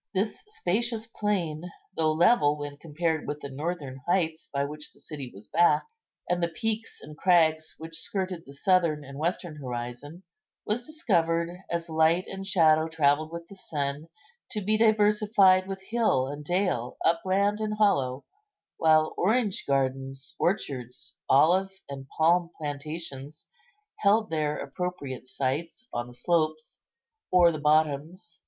This 0.15 0.41
spacious 0.47 1.05
plain, 1.05 1.71
though 1.95 2.11
level 2.13 2.57
when 2.57 2.75
compared 2.77 3.27
with 3.27 3.39
the 3.41 3.51
northern 3.51 3.99
heights 4.07 4.49
by 4.51 4.63
which 4.63 4.91
the 4.91 4.99
city 4.99 5.29
was 5.31 5.45
backed, 5.47 5.85
and 6.27 6.41
the 6.41 6.47
peaks 6.47 6.97
and 7.03 7.15
crags 7.15 7.75
which 7.77 7.99
skirted 7.99 8.41
the 8.47 8.53
southern 8.55 9.03
and 9.03 9.19
western 9.19 9.57
horizon, 9.57 10.23
was 10.65 10.87
discovered, 10.87 11.49
as 11.69 11.87
light 11.87 12.25
and 12.25 12.47
shadow 12.47 12.87
travelled 12.87 13.31
with 13.31 13.45
the 13.47 13.53
sun, 13.53 14.07
to 14.49 14.61
be 14.63 14.75
diversified 14.75 15.67
with 15.67 15.83
hill 15.91 16.25
and 16.29 16.43
dale, 16.45 16.97
upland 17.05 17.59
and 17.59 17.75
hollow; 17.77 18.25
while 18.77 19.13
orange 19.19 19.65
gardens, 19.67 20.33
orchards, 20.39 21.15
olive 21.29 21.69
and 21.87 22.07
palm 22.17 22.49
plantations 22.57 23.47
held 23.99 24.31
their 24.31 24.57
appropriate 24.57 25.27
sites 25.27 25.87
on 25.93 26.07
the 26.07 26.13
slopes 26.15 26.79
or 27.31 27.51
the 27.51 27.59
bottoms. 27.59 28.39